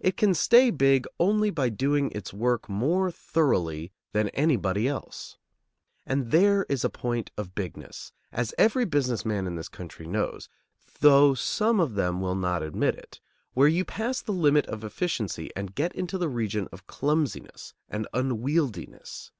It 0.00 0.16
can 0.16 0.32
stay 0.32 0.70
big 0.70 1.06
only 1.20 1.50
by 1.50 1.68
doing 1.68 2.10
its 2.12 2.32
work 2.32 2.70
more 2.70 3.10
thoroughly 3.10 3.92
than 4.14 4.30
anybody 4.30 4.88
else. 4.88 5.36
And 6.06 6.30
there 6.30 6.64
is 6.70 6.86
a 6.86 6.88
point 6.88 7.30
of 7.36 7.54
bigness, 7.54 8.12
as 8.32 8.54
every 8.56 8.86
business 8.86 9.26
man 9.26 9.46
in 9.46 9.56
this 9.56 9.68
country 9.68 10.06
knows, 10.06 10.48
though 11.00 11.34
some 11.34 11.80
of 11.80 11.96
them 11.96 12.22
will 12.22 12.34
not 12.34 12.62
admit 12.62 12.94
it, 12.94 13.20
where 13.52 13.68
you 13.68 13.84
pass 13.84 14.22
the 14.22 14.32
limit 14.32 14.64
of 14.68 14.84
efficiency 14.84 15.50
and 15.54 15.74
get 15.74 15.94
into 15.94 16.16
the 16.16 16.30
region 16.30 16.66
of 16.72 16.86
clumsiness 16.86 17.74
and 17.90 18.08
unwieldiness. 18.14 19.32